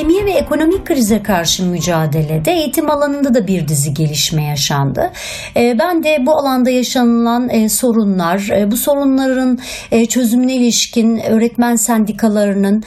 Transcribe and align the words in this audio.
Pandemiye 0.00 0.24
ve 0.26 0.30
ekonomik 0.30 0.86
krize 0.86 1.22
karşı 1.22 1.64
mücadelede 1.66 2.52
eğitim 2.52 2.90
alanında 2.90 3.34
da 3.34 3.46
bir 3.46 3.68
dizi 3.68 3.94
gelişme 3.94 4.44
yaşandı. 4.44 5.10
E, 5.56 5.78
ben 5.78 6.04
de 6.04 6.16
bu 6.26 6.32
alanda 6.32 6.70
yaşanılan 6.70 7.48
e, 7.48 7.68
sorunlar, 7.68 8.48
e, 8.50 8.70
bu 8.70 8.76
sorunların 8.76 9.58
çözümüne 10.08 10.54
ilişkin 10.54 11.16
öğretmen 11.16 11.76
sendikalarının 11.76 12.82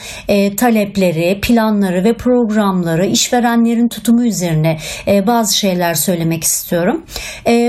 talepleri, 0.56 1.40
planları 1.42 2.04
ve 2.04 2.16
programları, 2.16 3.06
işverenlerin 3.06 3.88
tutumu 3.88 4.26
üzerine 4.26 4.78
bazı 5.26 5.56
şeyler 5.58 5.94
söylemek 5.94 6.44
istiyorum. 6.44 7.04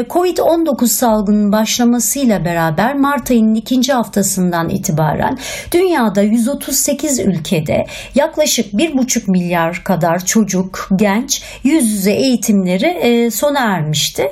Covid-19 0.09 0.87
salgının 0.87 1.51
başlamasıyla 1.51 2.45
beraber 2.45 2.95
Mart 2.95 3.31
ayının 3.31 3.55
ikinci 3.55 3.93
haftasından 3.93 4.70
itibaren 4.70 5.37
dünyada 5.71 6.21
138 6.21 7.20
ülkede 7.20 7.85
yaklaşık 8.15 8.73
1,5 8.73 9.34
milyar 9.35 9.84
kadar 9.84 10.25
çocuk, 10.25 10.89
genç 10.95 11.41
yüz 11.63 11.91
yüze 11.91 12.12
eğitimleri 12.12 12.85
e, 12.85 13.31
sona 13.31 13.59
ermişti. 13.59 14.23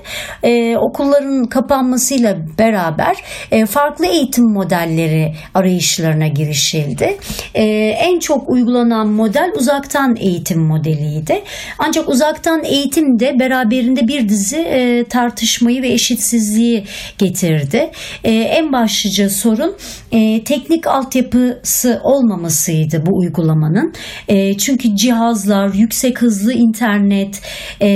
E, 0.44 0.77
okulların 0.77 1.45
kapanmasıyla 1.45 2.38
beraber 2.59 3.16
e, 3.52 3.66
farklı 3.66 4.05
eğitim 4.05 4.45
modelleri 4.45 5.34
arayışlarına 5.53 6.27
girişildi. 6.27 7.17
E, 7.55 7.63
en 8.00 8.19
çok 8.19 8.50
uygulanan 8.50 9.08
model 9.08 9.52
uzaktan 9.55 10.16
eğitim 10.19 10.61
modeliydi. 10.61 11.44
Ancak 11.80 12.09
uzaktan 12.09 12.64
eğitim 12.64 13.20
de 13.20 13.39
beraberinde 13.39 14.08
bir 14.08 14.30
dizi 14.30 14.58
e, 14.58 15.03
tartışmayı 15.03 15.81
ve 15.81 15.88
eşitsizliği 15.88 16.83
getirdi. 17.17 17.92
E, 18.23 18.31
en 18.31 18.72
başlıca 18.72 19.30
sorun 19.30 19.75
e, 20.11 20.44
teknik 20.44 20.88
altyapısı 20.88 21.99
olmamasıydı 22.03 23.05
bu 23.05 23.17
uygulamanın. 23.20 23.94
E, 24.27 24.58
çünkü 24.58 24.92
cihazlar, 24.95 25.73
yüksek 25.73 26.22
hızlı 26.22 26.53
internet, 26.53 27.41
e, 27.81 27.88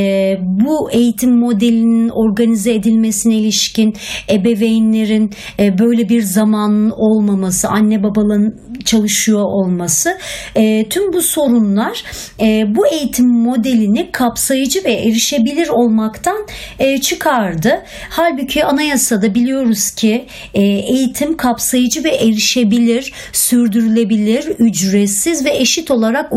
bu 0.41 0.91
eğitim 0.91 1.39
modelinin 1.39 2.09
organize 2.09 2.73
edilmesine 2.73 3.35
ilişkin 3.35 3.93
ebeveynlerin 4.29 5.31
e, 5.59 5.79
böyle 5.79 6.09
bir 6.09 6.21
zamanın 6.21 6.91
olmaması, 6.91 7.67
anne 7.69 8.03
babaların 8.03 8.53
çalışıyor 8.85 9.43
olması, 9.43 10.17
e, 10.55 10.89
tüm 10.89 11.13
bu 11.13 11.21
sorunlar 11.21 12.03
e, 12.41 12.63
bu 12.75 12.87
eğitim 12.87 13.27
modelini 13.27 14.11
kapsayıcı 14.11 14.83
ve 14.85 14.93
erişebilir 14.93 15.67
olmaktan 15.67 16.47
e, 16.79 16.97
çıkardı. 16.97 17.83
Halbuki 18.09 18.65
anayasada 18.65 19.35
biliyoruz 19.35 19.91
ki 19.91 20.25
e, 20.53 20.61
eğitim 20.63 21.37
kapsayıcı 21.37 22.03
ve 22.03 22.09
erişebilir, 22.09 23.13
sürdürülebilir, 23.33 24.45
ücretsiz 24.59 25.45
ve 25.45 25.57
eşit 25.57 25.91
olarak 25.91 26.33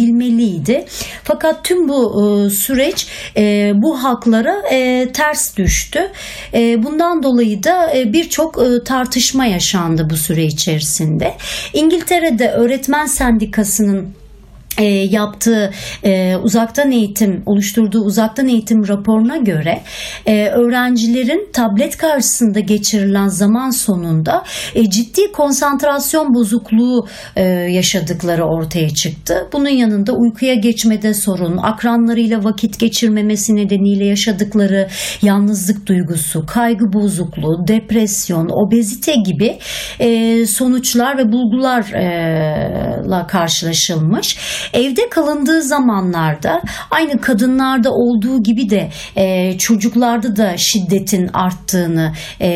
uygulanabilmeliydi. 0.00 0.84
Fakat 1.24 1.64
tüm 1.64 1.88
bu 1.88 2.22
e, 2.22 2.50
süreç 2.50 3.06
e, 3.36 3.72
bu 3.74 4.04
haklara 4.04 4.62
e, 4.72 5.08
ters 5.12 5.56
düştü. 5.56 6.00
Bundan 6.54 7.22
dolayı 7.22 7.62
da 7.62 7.92
birçok 8.06 8.58
tartışma 8.86 9.46
yaşandı 9.46 10.06
bu 10.10 10.16
süre 10.16 10.44
içerisinde. 10.44 11.34
İngiltere'de 11.72 12.50
öğretmen 12.50 13.06
sendikasının 13.06 14.19
e, 14.80 14.84
yaptığı 14.84 15.70
e, 16.04 16.36
uzaktan 16.36 16.90
eğitim 16.90 17.42
oluşturduğu 17.46 18.00
uzaktan 18.00 18.48
eğitim 18.48 18.88
raporuna 18.88 19.36
göre 19.36 19.82
e, 20.26 20.46
öğrencilerin 20.46 21.48
tablet 21.52 21.96
karşısında 21.96 22.60
geçirilen 22.60 23.28
zaman 23.28 23.70
sonunda 23.70 24.44
e, 24.74 24.90
ciddi 24.90 25.32
konsantrasyon 25.32 26.34
bozukluğu 26.34 27.06
e, 27.36 27.42
yaşadıkları 27.50 28.44
ortaya 28.44 28.90
çıktı. 28.90 29.48
Bunun 29.52 29.68
yanında 29.68 30.12
uykuya 30.12 30.54
geçmede 30.54 31.14
sorun, 31.14 31.56
akranlarıyla 31.56 32.44
vakit 32.44 32.78
geçirmemesi 32.78 33.56
nedeniyle 33.56 34.04
yaşadıkları 34.06 34.88
yalnızlık 35.22 35.86
duygusu, 35.86 36.46
kaygı 36.46 36.92
bozukluğu, 36.92 37.68
depresyon, 37.68 38.48
obezite 38.66 39.14
gibi 39.14 39.58
e, 39.98 40.46
sonuçlar 40.46 41.18
ve 41.18 41.32
bulgularla 41.32 43.26
karşılaşılmış. 43.26 44.36
Evde 44.72 45.08
kalındığı 45.08 45.62
zamanlarda 45.62 46.62
aynı 46.90 47.20
kadınlarda 47.20 47.90
olduğu 47.90 48.42
gibi 48.42 48.70
de 48.70 48.90
e, 49.16 49.58
çocuklarda 49.58 50.36
da 50.36 50.56
şiddetin 50.56 51.30
arttığını 51.32 52.12
e, 52.40 52.50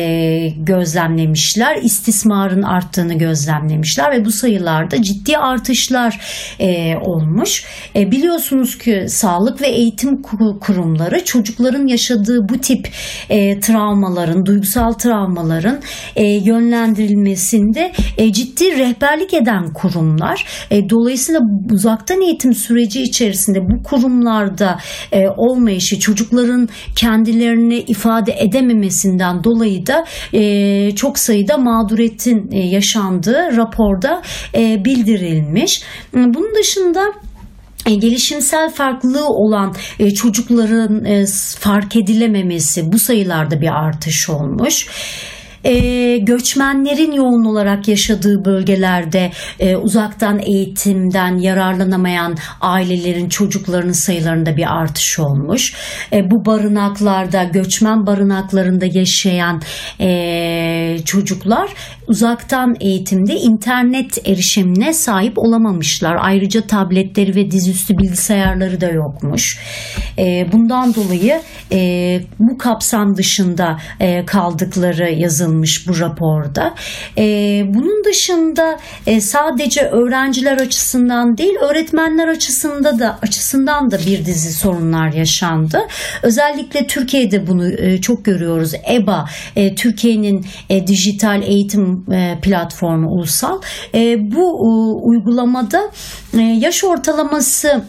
gözlemlemişler. 0.57 1.77
istismarın 1.81 2.61
arttığını 2.61 3.13
gözlemlemişler 3.13 4.11
ve 4.11 4.25
bu 4.25 4.31
sayılarda 4.31 5.01
ciddi 5.01 5.37
artışlar 5.37 6.19
e, 6.59 6.95
olmuş. 6.95 7.65
E, 7.95 8.11
biliyorsunuz 8.11 8.77
ki 8.77 9.05
sağlık 9.09 9.61
ve 9.61 9.67
eğitim 9.67 10.21
kurumları 10.61 11.25
çocukların 11.25 11.87
yaşadığı 11.87 12.39
bu 12.49 12.57
tip 12.57 12.89
e, 13.29 13.59
travmaların, 13.59 14.45
duygusal 14.45 14.93
travmaların 14.93 15.79
e, 16.15 16.23
yönlendirilmesinde 16.27 17.91
e, 18.17 18.33
ciddi 18.33 18.77
rehberlik 18.79 19.33
eden 19.33 19.73
kurumlar. 19.73 20.45
E, 20.71 20.89
dolayısıyla 20.89 21.41
uzak 21.71 22.04
uzaktan 22.05 22.21
eğitim 22.21 22.53
süreci 22.53 23.01
içerisinde 23.01 23.59
bu 23.59 23.83
kurumlarda 23.83 24.77
e, 25.11 25.27
olmayışı, 25.37 25.99
çocukların 25.99 26.69
kendilerini 26.95 27.79
ifade 27.79 28.35
edememesinden 28.39 29.43
dolayı 29.43 29.87
da 29.87 30.05
e, 30.33 30.91
çok 30.95 31.19
sayıda 31.19 31.57
mağduriyetin 31.57 32.51
e, 32.51 32.59
yaşandığı 32.59 33.57
raporda 33.57 34.21
e, 34.55 34.85
bildirilmiş. 34.85 35.81
Bunun 36.13 36.55
dışında 36.55 37.01
e, 37.85 37.95
gelişimsel 37.95 38.69
farklılığı 38.69 39.27
olan 39.27 39.73
e, 39.99 40.13
çocukların 40.13 41.05
e, 41.05 41.25
fark 41.59 41.95
edilememesi 41.95 42.91
bu 42.91 42.99
sayılarda 42.99 43.61
bir 43.61 43.85
artış 43.85 44.29
olmuş 44.29 44.87
e, 45.65 46.17
göçmenlerin 46.17 47.11
yoğun 47.11 47.45
olarak 47.45 47.87
yaşadığı 47.87 48.45
bölgelerde 48.45 49.31
e, 49.59 49.75
uzaktan 49.75 50.39
eğitimden 50.39 51.37
yararlanamayan 51.37 52.35
ailelerin 52.61 53.29
çocuklarının 53.29 53.91
sayılarında 53.91 54.57
bir 54.57 54.75
artış 54.79 55.19
olmuş. 55.19 55.73
E, 56.13 56.31
bu 56.31 56.45
barınaklarda 56.45 57.43
göçmen 57.43 58.05
barınaklarında 58.05 58.85
yaşayan 58.85 59.61
e, 59.99 60.97
çocuklar 61.05 61.69
uzaktan 62.07 62.75
eğitimde 62.79 63.35
internet 63.35 64.27
erişimine 64.27 64.93
sahip 64.93 65.37
olamamışlar. 65.37 66.17
Ayrıca 66.19 66.61
tabletleri 66.61 67.35
ve 67.35 67.51
dizüstü 67.51 67.97
bilgisayarları 67.97 68.81
da 68.81 68.89
yokmuş. 68.89 69.59
E, 70.17 70.51
bundan 70.51 70.95
dolayı 70.95 71.41
e, 71.71 71.79
bu 72.39 72.57
kapsam 72.57 73.17
dışında 73.17 73.79
e, 73.99 74.25
kaldıkları 74.25 75.11
yazılmış 75.11 75.87
bu 75.87 75.99
raporda. 75.99 76.75
E, 77.17 77.23
bunun 77.67 78.03
dışında 78.05 78.79
sadece 79.19 79.81
öğrenciler 79.81 80.57
açısından 80.57 81.37
değil 81.37 81.55
öğretmenler 81.69 82.27
açısında 82.27 82.99
da 82.99 83.19
açısından 83.21 83.91
da 83.91 83.97
bir 83.97 84.25
dizi 84.25 84.53
sorunlar 84.53 85.13
yaşandı. 85.13 85.79
Özellikle 86.23 86.87
Türkiye'de 86.87 87.47
bunu 87.47 88.01
çok 88.01 88.25
görüyoruz. 88.25 88.71
EBA 88.91 89.25
Türkiye'nin 89.75 90.45
dijital 90.87 91.43
eğitim 91.43 91.94
e, 92.11 92.37
platformu 92.41 93.09
ulusal. 93.09 93.61
E, 93.93 94.31
bu 94.31 94.41
e, 94.41 94.67
uygulamada 95.07 95.91
yaş 96.33 96.83
ortalaması 96.83 97.83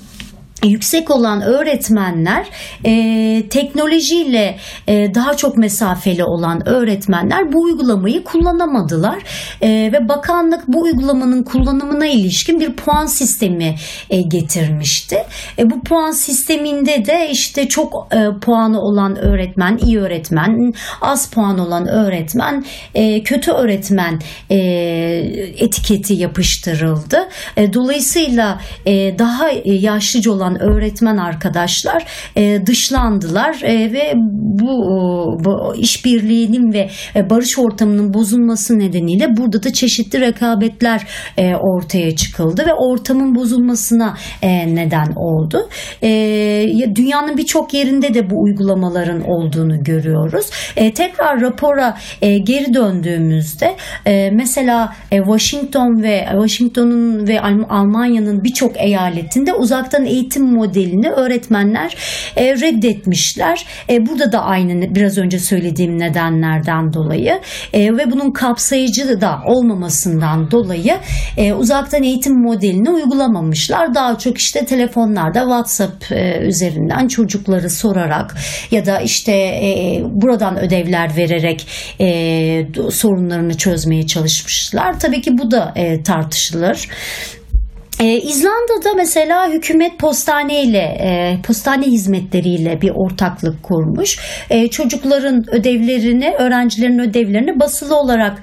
yüksek 0.67 1.11
olan 1.11 1.43
öğretmenler 1.43 2.47
e, 2.85 3.49
teknolojiyle 3.49 4.59
e, 4.87 5.15
daha 5.15 5.37
çok 5.37 5.57
mesafeli 5.57 6.25
olan 6.25 6.69
öğretmenler 6.69 7.53
bu 7.53 7.63
uygulamayı 7.63 8.25
kullanamadılar 8.25 9.19
e, 9.63 9.69
ve 9.69 10.09
bakanlık 10.09 10.69
bu 10.69 10.83
uygulamanın 10.83 11.43
kullanımına 11.43 12.07
ilişkin 12.07 12.61
bir 12.61 12.73
puan 12.73 13.07
sistemi 13.07 13.75
e, 14.11 14.21
getirmişti. 14.23 15.17
E, 15.59 15.71
bu 15.71 15.83
puan 15.83 16.11
sisteminde 16.11 17.07
de 17.07 17.29
işte 17.31 17.69
çok 17.69 18.09
e, 18.13 18.41
puanı 18.41 18.81
olan 18.81 19.17
öğretmen, 19.17 19.79
iyi 19.87 19.99
öğretmen, 19.99 20.73
az 21.01 21.31
puan 21.31 21.59
olan 21.59 21.89
öğretmen, 21.89 22.65
e, 22.95 23.23
kötü 23.23 23.51
öğretmen 23.51 24.21
e, 24.51 24.57
etiketi 25.59 26.15
yapıştırıldı. 26.15 27.29
E, 27.57 27.73
dolayısıyla 27.73 28.61
e, 28.87 29.19
daha 29.19 29.49
yaşlıca 29.65 30.33
olan 30.33 30.56
öğretmen 30.61 31.17
arkadaşlar 31.17 32.05
e, 32.37 32.67
dışlandılar 32.67 33.61
e, 33.63 33.93
ve 33.93 34.13
bu, 34.61 34.69
bu 35.45 35.77
işbirliğinin 35.77 36.73
ve 36.73 36.91
e, 37.17 37.31
barış 37.31 37.59
ortamının 37.59 38.15
bozulması 38.15 38.79
nedeniyle 38.79 39.37
burada 39.37 39.63
da 39.63 39.73
çeşitli 39.73 40.21
rekabetler 40.21 41.03
e, 41.37 41.55
ortaya 41.55 42.17
çıkıldı 42.17 42.63
ve 42.67 42.75
ortamın 42.75 43.35
bozulmasına 43.35 44.17
e, 44.43 44.75
neden 44.75 45.13
oldu. 45.17 45.69
E, 46.03 46.09
dünyanın 46.95 47.37
birçok 47.37 47.75
yerinde 47.75 48.15
de 48.15 48.31
bu 48.31 48.43
uygulamaların 48.43 49.21
olduğunu 49.21 49.85
görüyoruz. 49.85 50.47
E, 50.77 50.95
tekrar 50.95 51.41
rapora 51.41 51.97
e, 52.23 52.39
geri 52.39 52.75
döndüğümüzde 52.75 53.77
e, 54.07 54.31
mesela 54.31 54.93
e, 55.13 55.17
Washington 55.17 56.03
ve 56.03 56.27
Washington'un 56.31 57.29
ve 57.29 57.41
Almanya'nın 57.69 58.45
birçok 58.45 58.81
eyaletinde 58.81 59.55
uzaktan 59.55 60.05
eğitim 60.05 60.36
modelini 60.45 61.11
öğretmenler 61.11 61.97
e, 62.37 62.55
reddetmişler. 62.55 63.67
E, 63.91 64.07
burada 64.07 64.33
da 64.33 64.43
aynı 64.43 64.95
biraz 64.95 65.19
önce 65.19 65.39
söylediğim 65.39 65.99
nedenlerden 65.99 66.93
dolayı 66.93 67.41
e, 67.73 67.97
ve 67.97 68.11
bunun 68.11 68.31
kapsayıcı 68.31 69.21
da 69.21 69.39
olmamasından 69.47 70.51
dolayı 70.51 70.99
e, 71.37 71.53
uzaktan 71.53 72.03
eğitim 72.03 72.43
modelini 72.43 72.91
uygulamamışlar. 72.91 73.95
Daha 73.95 74.19
çok 74.19 74.39
işte 74.39 74.65
telefonlarda 74.65 75.41
WhatsApp 75.41 76.13
e, 76.13 76.39
üzerinden 76.41 77.09
çocukları 77.09 77.71
sorarak 77.71 78.35
ya 78.71 78.87
da 78.87 79.01
işte 79.01 79.33
e, 79.33 80.03
buradan 80.05 80.59
ödevler 80.59 81.17
vererek 81.17 81.67
e, 82.01 82.67
sorunlarını 82.91 83.57
çözmeye 83.57 84.07
çalışmışlar. 84.07 85.01
Tabii 85.01 85.21
ki 85.21 85.39
bu 85.39 85.51
da 85.51 85.73
e, 85.77 86.03
tartışılır. 86.03 86.89
Ee, 88.01 88.21
İzlanda'da 88.21 88.95
mesela 88.95 89.49
hükümet 89.49 89.99
postane 89.99 90.63
ile 90.63 90.79
e, 90.79 91.39
postane 91.43 91.87
hizmetleriyle 91.87 92.81
bir 92.81 92.91
ortaklık 92.95 93.63
kurmuş. 93.63 94.19
E, 94.51 94.69
çocukların 94.69 95.45
ödevlerini, 95.51 96.35
öğrencilerin 96.39 96.99
ödevlerini 96.99 97.61
basılı 97.61 97.97
olarak 97.97 98.43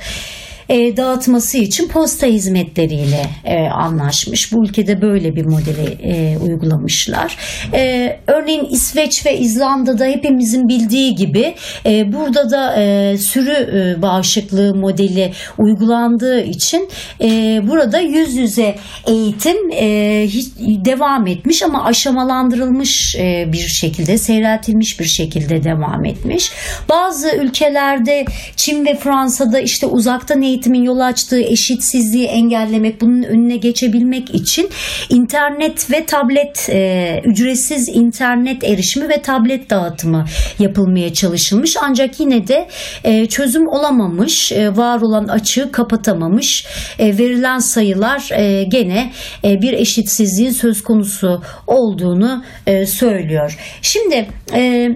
e, 0.70 0.98
dağıtması 0.98 1.58
için 1.58 1.88
posta 1.88 2.28
hizmetleriyle 2.28 3.26
e, 3.46 3.58
anlaşmış. 3.68 4.54
Bu 4.54 4.66
ülkede 4.66 5.02
böyle 5.02 5.36
bir 5.36 5.46
modeli 5.46 5.98
e, 6.04 6.38
uygulamışlar. 6.38 7.38
E, 7.74 8.14
örneğin 8.28 8.66
İsveç 8.66 9.26
ve 9.26 9.38
İzlanda'da 9.38 10.06
hepimizin 10.06 10.68
bildiği 10.68 11.16
gibi 11.16 11.56
e, 11.86 12.14
burada 12.14 12.50
da 12.50 12.76
e, 12.82 13.18
sürü 13.18 13.52
e, 13.52 14.02
bağışıklığı 14.02 14.76
modeli 14.76 15.32
uygulandığı 15.58 16.42
için 16.42 16.90
e, 17.22 17.28
burada 17.68 18.00
yüz 18.00 18.36
yüze 18.36 18.76
eğitim 19.08 19.72
e, 19.72 20.24
hiç, 20.28 20.48
devam 20.86 21.28
etmiş 21.28 21.64
ama 21.64 21.84
aşamalandırılmış 21.84 23.16
e, 23.16 23.46
bir 23.54 23.68
şekilde, 23.68 24.18
seyreltilmiş 24.18 25.00
bir 25.00 25.06
şekilde 25.06 25.64
devam 25.64 26.06
etmiş. 26.06 26.52
Bazı 26.90 27.36
ülkelerde 27.36 28.26
Çin 28.56 28.86
ve 28.86 28.96
Fransa'da 28.96 29.60
işte 29.60 29.86
uzaktan 29.86 30.42
eğitim 30.42 30.63
eğitimin 30.64 30.84
yol 30.84 31.00
açtığı 31.00 31.42
eşitsizliği 31.42 32.26
engellemek, 32.26 33.02
bunun 33.02 33.24
önüne 33.24 33.58
geçebilmek 33.58 34.36
için 34.36 34.70
internet 35.10 35.92
ve 35.92 36.06
tablet 36.06 36.70
e, 36.70 37.22
ücretsiz 37.26 37.90
internet 37.90 38.64
erişimi 38.64 39.10
ve 39.10 39.22
tablet 39.22 39.70
dağıtımı 39.70 40.26
yapılmaya 40.60 41.14
çalışılmış. 41.14 41.78
Ancak 41.82 42.20
yine 42.20 42.48
de 42.48 42.68
e, 43.04 43.26
çözüm 43.26 43.68
olamamış, 43.68 44.52
e, 44.52 44.78
var 44.78 45.02
olan 45.02 45.28
açığı 45.28 45.72
kapatamamış. 45.72 46.66
E, 47.00 47.18
verilen 47.18 47.60
sayılar 47.60 48.30
e, 48.32 48.64
gene 48.64 49.12
e, 49.44 49.62
bir 49.62 49.74
eşitsizliğin 49.74 50.52
söz 50.52 50.84
konusu 50.84 51.42
olduğunu 51.68 52.44
e, 52.68 52.86
söylüyor. 52.86 53.58
Şimdi 53.82 54.28
e, 54.54 54.90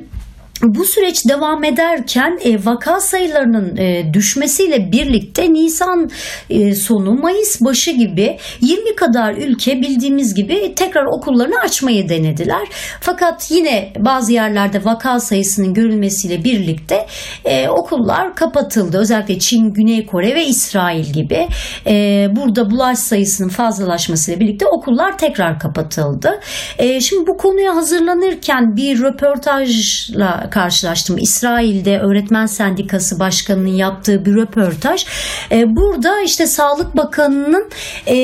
bu 0.63 0.85
süreç 0.85 1.25
devam 1.27 1.63
ederken 1.63 2.39
e, 2.43 2.65
vaka 2.65 2.99
sayılarının 2.99 3.77
e, 3.77 4.13
düşmesiyle 4.13 4.91
birlikte 4.91 5.53
Nisan 5.53 6.09
e, 6.49 6.75
sonu 6.75 7.13
Mayıs 7.13 7.61
başı 7.61 7.91
gibi 7.91 8.37
20 8.61 8.95
kadar 8.95 9.33
ülke 9.33 9.81
bildiğimiz 9.81 10.35
gibi 10.35 10.75
tekrar 10.75 11.05
okullarını 11.05 11.59
açmayı 11.59 12.09
denediler. 12.09 12.67
Fakat 13.01 13.51
yine 13.51 13.93
bazı 13.99 14.33
yerlerde 14.33 14.85
vaka 14.85 15.19
sayısının 15.19 15.73
görülmesiyle 15.73 16.43
birlikte 16.43 17.05
e, 17.45 17.69
okullar 17.69 18.35
kapatıldı. 18.35 18.97
Özellikle 18.97 19.39
Çin, 19.39 19.73
Güney 19.73 20.05
Kore 20.05 20.35
ve 20.35 20.45
İsrail 20.45 21.13
gibi. 21.13 21.47
Burada 22.35 22.71
bulaş 22.71 22.97
sayısının 22.97 23.49
fazlalaşmasıyla 23.49 24.39
birlikte 24.39 24.65
okullar 24.67 25.17
tekrar 25.17 25.59
kapatıldı. 25.59 26.39
Şimdi 26.99 27.27
bu 27.27 27.37
konuya 27.37 27.75
hazırlanırken 27.75 28.75
bir 28.75 29.01
röportajla 29.01 30.46
karşılaştım. 30.49 31.17
İsrail'de 31.17 31.99
öğretmen 31.99 32.45
sendikası 32.45 33.19
başkanının 33.19 33.75
yaptığı 33.75 34.25
bir 34.25 34.35
röportaj. 34.35 35.05
E, 35.51 35.63
burada 35.63 36.21
işte 36.21 36.47
Sağlık 36.47 36.97
Bakanı'nın 36.97 37.69
e, 38.07 38.17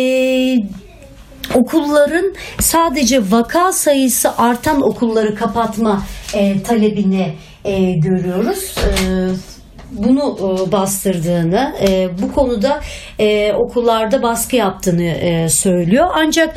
okulların 1.53 2.33
sadece 2.59 3.31
vaka 3.31 3.71
sayısı 3.71 4.37
artan 4.37 4.81
okulları 4.81 5.35
kapatma 5.35 6.03
e, 6.33 6.63
talebini 6.63 7.33
e, 7.65 7.91
görüyoruz. 7.91 8.75
E, 8.77 9.52
bunu 9.97 10.37
e, 10.39 10.71
bastırdığını, 10.71 11.73
e, 11.81 12.09
bu 12.21 12.33
konuda 12.33 12.81
e, 13.19 13.53
okullarda 13.53 14.23
baskı 14.23 14.55
yaptığını 14.55 15.49
söylüyor. 15.49 16.07
Ancak 16.15 16.55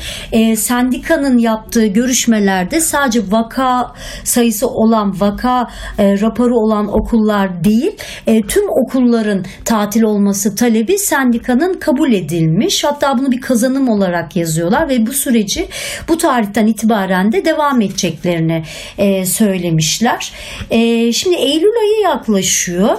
sendikanın 0.57 1.39
yaptığı 1.39 1.87
görüşmelerde 1.87 2.81
sadece 2.81 3.21
vaka 3.31 3.93
sayısı 4.25 4.69
olan, 4.69 5.21
vaka 5.21 5.69
raporu 5.99 6.57
olan 6.57 6.89
okullar 7.01 7.65
değil, 7.65 7.97
tüm 8.49 8.65
okulların 8.69 9.45
tatil 9.65 10.03
olması 10.03 10.57
talebi 10.57 10.99
sendikanın 10.99 11.75
kabul 11.81 12.13
edilmiş. 12.13 12.85
Hatta 12.85 13.19
bunu 13.19 13.31
bir 13.31 13.41
kazanım 13.41 13.89
olarak 13.89 14.37
yazıyorlar 14.37 14.89
ve 14.89 15.07
bu 15.07 15.13
süreci 15.13 15.69
bu 16.09 16.19
tarihten 16.19 16.67
itibaren 16.67 17.33
de 17.33 17.45
devam 17.45 17.81
edeceklerini 17.81 18.63
söylemişler. 19.27 20.33
Şimdi 21.13 21.37
Eylül 21.37 21.77
ayı 21.81 22.01
yaklaşıyor. 22.03 22.97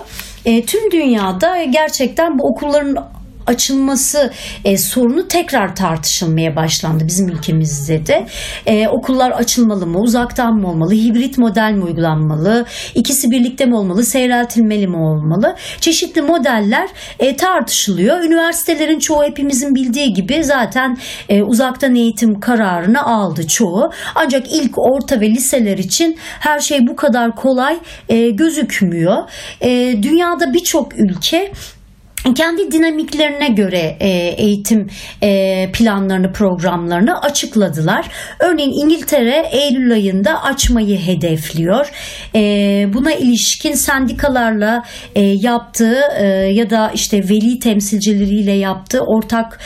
E, 0.48 0.66
tüm 0.66 0.92
dünyada 0.92 1.64
gerçekten 1.64 2.40
bu 2.40 2.48
okulların 2.48 2.96
açılması 3.48 4.32
e, 4.66 4.78
sorunu 4.78 5.28
tekrar 5.28 5.76
tartışılmaya 5.76 6.56
başlandı 6.56 7.04
bizim 7.08 7.30
ülkemizde 7.30 8.06
de. 8.06 8.28
E, 8.66 8.88
okullar 8.88 9.32
açılmalı 9.32 9.88
mı, 9.88 10.00
uzaktan 10.00 10.54
mı 10.54 10.70
olmalı, 10.70 10.94
hibrit 10.94 11.38
model 11.38 11.72
mi 11.72 11.84
uygulanmalı, 11.84 12.66
ikisi 12.96 13.32
birlikte 13.32 13.66
mi 13.66 13.76
olmalı, 13.76 14.04
seyreltilmeli 14.04 14.88
mi 14.88 14.98
olmalı? 14.98 15.56
Çeşitli 15.82 16.22
modeller 16.22 16.90
e, 17.20 17.36
tartışılıyor. 17.36 18.24
Üniversitelerin 18.24 19.00
çoğu 19.00 19.24
hepimizin 19.24 19.76
bildiği 19.76 20.14
gibi 20.14 20.44
zaten 20.44 20.98
e, 21.30 21.44
uzaktan 21.44 21.96
eğitim 21.96 22.40
kararını 22.40 23.06
aldı 23.06 23.48
çoğu. 23.48 23.92
Ancak 24.16 24.54
ilk 24.54 24.78
orta 24.78 25.22
ve 25.22 25.30
liseler 25.30 25.78
için 25.78 26.18
her 26.40 26.60
şey 26.60 26.88
bu 26.88 26.96
kadar 26.96 27.36
kolay 27.36 27.80
e, 28.10 28.30
gözükmüyor. 28.30 29.30
E, 29.62 30.04
dünyada 30.04 30.54
birçok 30.54 31.00
ülke 31.00 31.52
kendi 32.36 32.72
dinamiklerine 32.72 33.50
göre 33.50 33.98
e, 34.00 34.08
eğitim 34.38 34.88
e, 35.24 35.72
planlarını, 35.72 36.32
programlarını 36.32 37.22
açıkladılar. 37.22 38.06
Örneğin 38.40 38.86
İngiltere 38.86 39.50
Eylül 39.52 39.94
ayında 39.94 40.44
açmayı 40.44 41.00
hedefliyor. 41.00 41.92
E, 42.36 42.42
buna 42.94 43.14
ilişkin 43.14 43.74
sendikalarla 43.74 44.84
yaptığı 45.16 45.98
ya 46.52 46.70
da 46.70 46.92
işte 46.94 47.18
veli 47.18 47.60
temsilcileriyle 47.60 48.52
yaptığı 48.52 49.02
ortak 49.02 49.60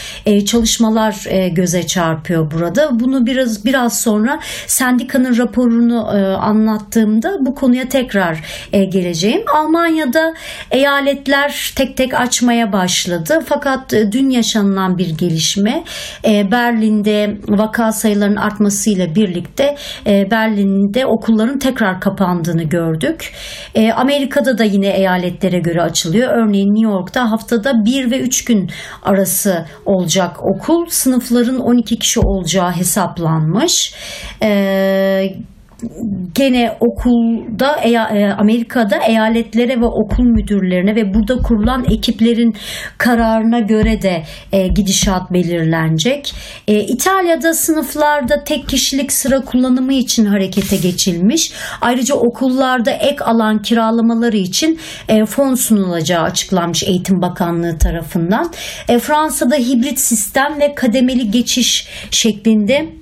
çalışmalar 0.46 1.16
göze 1.52 1.88
çarpıyor 1.88 2.52
burada. 2.52 3.00
Bunu 3.00 3.26
biraz 3.26 3.66
biraz 3.66 4.02
sonra 4.02 4.40
sendikanın 4.68 5.38
raporunu 5.38 6.08
anlattığımda 6.42 7.38
bu 7.40 7.56
konuya 7.56 7.90
tekrar 7.90 8.38
geleceğim. 8.72 9.42
Almanya'da 9.56 10.34
eyaletler 10.72 11.74
tek 11.76 11.98
tek 11.98 12.14
açmayı 12.14 12.41
artmaya 12.42 12.74
başladı. 12.74 13.40
Fakat 13.46 13.94
e, 13.94 14.12
dün 14.12 14.30
yaşanılan 14.30 14.98
bir 14.98 15.18
gelişme 15.18 15.84
e, 16.26 16.52
Berlin'de 16.52 17.38
vaka 17.50 17.92
sayılarının 17.92 18.36
artmasıyla 18.36 19.16
birlikte 19.16 19.76
e, 20.08 20.32
Berlin'de 20.32 21.06
okulların 21.06 21.60
tekrar 21.60 22.02
kapandığını 22.02 22.64
gördük. 22.64 23.34
Amerika'da 23.96 24.58
da 24.58 24.64
yine 24.64 24.88
eyaletlere 24.88 25.60
göre 25.60 25.82
açılıyor. 25.82 26.30
Örneğin 26.30 26.74
New 26.74 26.92
York'ta 26.92 27.32
haftada 27.32 27.74
1 27.86 28.12
ve 28.12 28.20
3 28.20 28.46
gün 28.46 28.70
arası 29.04 29.66
olacak 29.86 30.38
okul. 30.56 30.86
Sınıfların 30.90 31.60
12 31.60 32.00
kişi 32.00 32.20
olacağı 32.20 32.72
hesaplanmış. 32.72 33.94
Gene 36.36 36.78
okulda 36.80 37.76
e, 37.76 37.98
Amerika'da 38.32 38.98
eyaletlere 39.08 39.82
ve 39.82 39.86
okul 39.86 40.24
müdürlerine 40.24 40.96
ve 40.96 41.14
burada 41.14 41.38
kurulan 41.38 41.86
ekiplerin 41.92 42.56
kararına 42.98 43.60
göre 43.60 44.02
de 44.02 44.24
e, 44.52 44.68
gidişat 44.68 45.34
belirlenecek. 45.34 46.34
E, 46.68 46.80
İtalya'da 46.80 47.54
sınıflarda 47.54 48.44
tek 48.44 48.70
kişilik 48.70 49.12
sıra 49.12 49.42
kullanımı 49.42 49.94
için 49.94 50.26
harekete 50.26 50.78
geçilmiş. 50.78 51.52
Ayrıca 51.82 52.16
okullarda 52.16 52.92
ek 52.92 53.24
alan 53.24 53.62
kiralamaları 53.62 54.38
için 54.38 54.80
e, 55.08 55.26
fon 55.26 55.56
sunulacağı 55.56 56.24
açıklanmış 56.24 56.84
Eğitim 56.84 57.22
Bakanlığı 57.22 57.78
tarafından. 57.78 58.52
E, 58.90 59.00
Fransa'da 59.00 59.56
hibrit 59.56 60.00
sistem 60.00 60.60
ve 60.60 60.76
kademeli 60.76 61.32
geçiş 61.32 61.88
şeklinde 62.12 63.01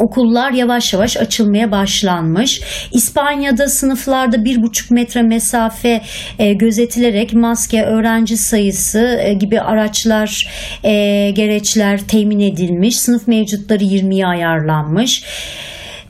Okullar 0.00 0.52
yavaş 0.52 0.92
yavaş 0.92 1.16
açılmaya 1.16 1.70
başlanmış. 1.70 2.60
İspanya'da 2.92 3.68
sınıflarda 3.68 4.44
bir 4.44 4.62
buçuk 4.62 4.90
metre 4.90 5.22
mesafe 5.22 6.00
e, 6.38 6.52
gözetilerek 6.52 7.34
maske, 7.34 7.84
öğrenci 7.84 8.36
sayısı 8.36 9.18
e, 9.22 9.34
gibi 9.34 9.60
araçlar, 9.60 10.48
e, 10.84 11.30
gereçler 11.34 12.00
temin 12.08 12.40
edilmiş. 12.40 12.96
Sınıf 12.96 13.28
mevcutları 13.28 13.84
20'ye 13.84 14.26
ayarlanmış. 14.26 15.24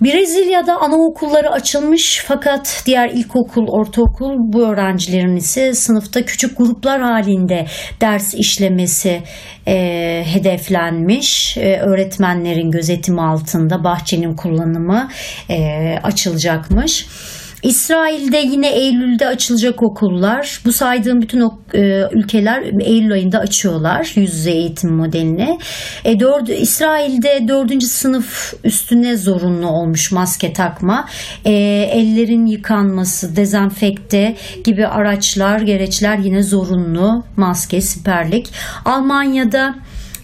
Brezilya'da 0.05 0.77
anaokulları 0.81 1.51
açılmış 1.51 2.25
fakat 2.27 2.83
diğer 2.87 3.09
ilkokul, 3.09 3.67
ortaokul 3.69 4.33
bu 4.39 4.63
öğrencilerin 4.63 5.37
ise 5.37 5.75
sınıfta 5.75 6.25
küçük 6.25 6.59
gruplar 6.59 7.01
halinde 7.01 7.67
ders 8.01 8.35
işlemesi 8.35 9.23
e, 9.67 10.25
hedeflenmiş. 10.27 11.57
E, 11.57 11.77
öğretmenlerin 11.77 12.71
gözetimi 12.71 13.21
altında 13.23 13.85
bahçenin 13.85 14.37
kullanımı 14.37 15.09
e, 15.51 15.59
açılacakmış. 16.03 17.07
İsrail'de 17.65 18.39
yine 18.39 18.69
Eylül'de 18.69 19.27
açılacak 19.27 19.83
okullar. 19.83 20.61
Bu 20.65 20.73
saydığım 20.73 21.23
bütün 21.23 21.41
o, 21.41 21.59
e, 21.75 22.03
ülkeler 22.13 22.63
Eylül 22.81 23.13
ayında 23.13 23.39
açıyorlar 23.39 24.13
yüz 24.15 24.35
yüze 24.35 24.51
eğitim 24.51 24.97
modelini. 24.97 25.59
E, 26.05 26.21
dördü, 26.21 26.53
İsrail'de 26.53 27.49
dördüncü 27.49 27.87
sınıf 27.87 28.55
üstüne 28.65 29.17
zorunlu 29.17 29.69
olmuş 29.69 30.13
maske 30.13 30.53
takma. 30.53 31.09
E, 31.45 31.53
ellerin 31.93 32.47
yıkanması, 32.47 33.37
dezenfekte 33.37 34.37
gibi 34.65 34.87
araçlar, 34.87 35.61
gereçler 35.61 36.19
yine 36.19 36.43
zorunlu. 36.43 37.25
Maske, 37.37 37.81
siperlik. 37.81 38.47
Almanya'da 38.85 39.75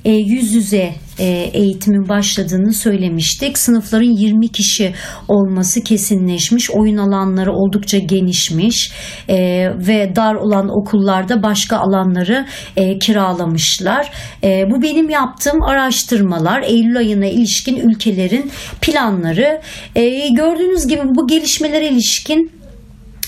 e, 0.04 0.12
yüz 0.12 0.54
yüze 0.54 0.94
e, 1.18 1.50
eğitimin 1.52 2.08
başladığını 2.08 2.72
söylemiştik. 2.72 3.58
Sınıfların 3.58 4.18
20 4.18 4.48
kişi 4.48 4.94
olması 5.28 5.82
kesinleşmiş. 5.84 6.70
Oyun 6.70 6.96
alanları 6.96 7.52
oldukça 7.52 7.98
genişmiş 7.98 8.92
e, 9.28 9.36
ve 9.78 10.12
dar 10.16 10.34
olan 10.34 10.68
okullarda 10.68 11.42
başka 11.42 11.76
alanları 11.76 12.46
e, 12.76 12.98
kiralamışlar. 12.98 14.10
E, 14.44 14.64
bu 14.70 14.82
benim 14.82 15.10
yaptığım 15.10 15.62
araştırmalar. 15.62 16.62
Eylül 16.62 16.96
ayına 16.96 17.26
ilişkin 17.26 17.76
ülkelerin 17.76 18.50
planları. 18.80 19.60
E, 19.96 20.28
gördüğünüz 20.28 20.86
gibi 20.86 21.02
bu 21.04 21.26
gelişmelere 21.26 21.88
ilişkin 21.88 22.60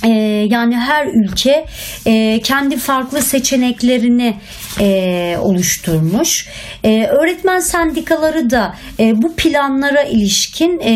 e, 0.05 0.09
yani 0.51 0.77
her 0.77 1.07
ülke 1.07 1.67
e, 2.07 2.41
kendi 2.45 2.77
farklı 2.77 3.23
seçeneklerini 3.23 4.35
e, 4.81 5.37
oluşturmuş. 5.41 6.49
E, 6.85 7.07
öğretmen 7.07 7.59
sendikaları 7.59 8.51
da 8.51 8.75
e, 9.01 9.23
bu 9.23 9.37
planlara 9.37 10.03
ilişkin 10.03 10.81
e, 10.81 10.93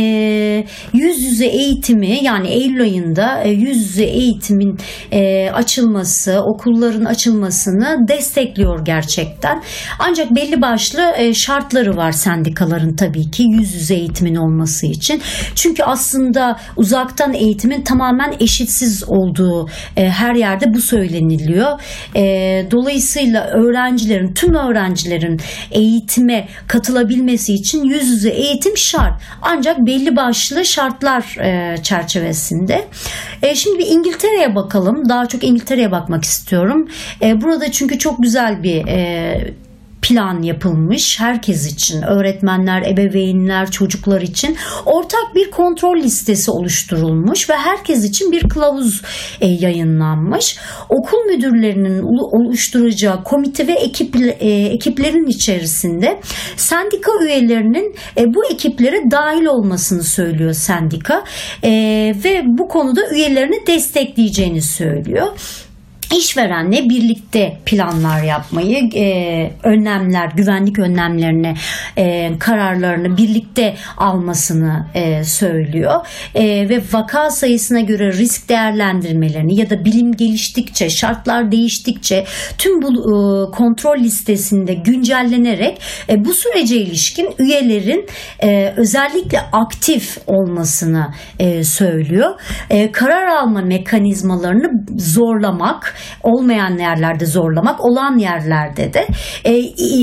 yüz 0.92 1.22
yüze 1.22 1.46
eğitimi 1.46 2.18
yani 2.24 2.48
Eylül 2.48 2.82
ayında 2.82 3.42
e, 3.42 3.50
yüz 3.50 3.76
yüze 3.76 4.04
eğitimin 4.04 4.78
e, 5.12 5.50
açılması, 5.50 6.40
okulların 6.40 7.04
açılmasını 7.04 8.08
destekliyor 8.08 8.84
gerçekten. 8.84 9.62
Ancak 9.98 10.30
belli 10.30 10.62
başlı 10.62 11.12
e, 11.16 11.34
şartları 11.34 11.96
var 11.96 12.12
sendikaların 12.12 12.96
tabii 12.96 13.30
ki 13.30 13.42
yüz 13.42 13.74
yüze 13.74 13.94
eğitimin 13.94 14.34
olması 14.34 14.86
için. 14.86 15.22
Çünkü 15.54 15.82
aslında 15.82 16.56
uzaktan 16.76 17.34
eğitimin 17.34 17.82
tamamen 17.82 18.34
eşitsiz 18.40 19.04
olduğu 19.08 19.68
e, 19.96 20.10
her 20.10 20.34
yerde 20.34 20.74
bu 20.74 20.80
söyleniliyor. 20.80 21.80
E, 22.16 22.22
dolayısıyla 22.70 23.50
öğrencilerin, 23.66 24.34
tüm 24.34 24.54
öğrencilerin 24.54 25.40
eğitime 25.70 26.48
katılabilmesi 26.68 27.54
için 27.54 27.84
yüz 27.84 28.08
yüze 28.08 28.30
eğitim 28.30 28.76
şart. 28.76 29.22
Ancak 29.42 29.78
belli 29.78 30.16
başlı 30.16 30.64
şartlar 30.64 31.36
e, 31.40 31.82
çerçevesinde. 31.82 32.84
E, 33.42 33.54
şimdi 33.54 33.78
bir 33.78 33.86
İngiltere'ye 33.86 34.54
bakalım. 34.54 35.08
Daha 35.08 35.26
çok 35.26 35.44
İngiltere'ye 35.44 35.90
bakmak 35.90 36.24
istiyorum. 36.24 36.88
E, 37.22 37.42
burada 37.42 37.72
çünkü 37.72 37.98
çok 37.98 38.22
güzel 38.22 38.62
bir 38.62 38.86
e, 38.86 39.54
plan 40.08 40.42
yapılmış 40.42 41.20
herkes 41.20 41.72
için 41.72 42.02
öğretmenler, 42.02 42.82
ebeveynler, 42.82 43.70
çocuklar 43.70 44.20
için 44.20 44.56
ortak 44.86 45.34
bir 45.34 45.50
kontrol 45.50 45.96
listesi 45.96 46.50
oluşturulmuş 46.50 47.50
ve 47.50 47.54
herkes 47.54 48.04
için 48.04 48.32
bir 48.32 48.48
kılavuz 48.48 49.02
e, 49.40 49.46
yayınlanmış. 49.46 50.58
Okul 50.88 51.18
müdürlerinin 51.18 52.02
oluşturacağı 52.32 53.24
komite 53.24 53.66
ve 53.66 53.72
ekip, 53.72 54.16
e, 54.16 54.48
ekiplerin 54.50 55.26
içerisinde 55.26 56.20
sendika 56.56 57.10
üyelerinin 57.24 57.94
e, 58.18 58.24
bu 58.34 58.46
ekiplere 58.52 59.10
dahil 59.10 59.46
olmasını 59.46 60.02
söylüyor 60.02 60.52
sendika 60.52 61.24
ve 62.24 62.42
bu 62.46 62.68
konuda 62.68 63.00
üyelerini 63.10 63.66
destekleyeceğini 63.66 64.62
söylüyor 64.62 65.26
işverenle 66.14 66.88
birlikte 66.88 67.58
planlar 67.66 68.22
yapmayı, 68.22 68.90
e, 68.94 69.50
önlemler, 69.62 70.30
güvenlik 70.36 70.78
önlemlerini, 70.78 71.54
e, 71.96 72.30
kararlarını 72.38 73.16
birlikte 73.16 73.74
almasını 73.96 74.86
e, 74.94 75.24
söylüyor. 75.24 76.06
E, 76.34 76.68
ve 76.68 76.82
vaka 76.92 77.30
sayısına 77.30 77.80
göre 77.80 78.12
risk 78.12 78.48
değerlendirmelerini 78.48 79.60
ya 79.60 79.70
da 79.70 79.84
bilim 79.84 80.12
geliştikçe, 80.12 80.90
şartlar 80.90 81.52
değiştikçe 81.52 82.24
tüm 82.58 82.82
bu 82.82 82.88
e, 82.88 83.50
kontrol 83.50 83.98
listesinde 83.98 84.74
güncellenerek 84.74 85.78
e, 86.08 86.24
bu 86.24 86.34
sürece 86.34 86.76
ilişkin 86.76 87.28
üyelerin 87.38 88.06
e, 88.42 88.74
özellikle 88.76 89.40
aktif 89.52 90.18
olmasını 90.26 91.06
e, 91.38 91.64
söylüyor. 91.64 92.40
E, 92.70 92.92
karar 92.92 93.26
alma 93.26 93.60
mekanizmalarını 93.60 94.68
zorlamak, 94.98 95.95
olmayan 96.22 96.78
yerlerde 96.78 97.26
zorlamak, 97.26 97.84
olan 97.84 98.18
yerlerde 98.18 98.94
de 98.94 99.06
e, 99.44 99.52
e, 99.52 99.96